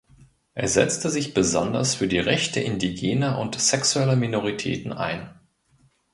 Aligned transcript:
Er 0.55 0.67
setzte 0.67 1.11
sich 1.11 1.35
besonders 1.35 1.93
für 1.93 2.07
die 2.07 2.17
Rechte 2.17 2.59
Indigener 2.59 3.37
und 3.37 3.59
sexueller 3.61 4.15
Minoritäten 4.15 4.93
ein. 4.93 5.29